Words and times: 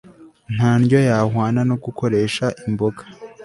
Nta 0.55 0.71
ndyo 0.81 0.99
yahwana 1.09 1.59
no 1.69 1.75
gukoresha 1.83 2.45
imboga 2.67 3.03